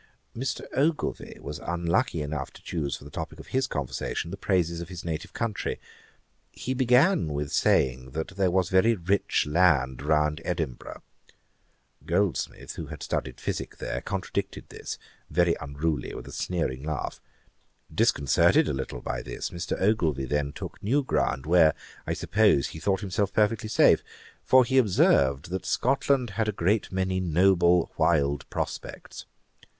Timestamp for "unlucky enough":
1.59-2.49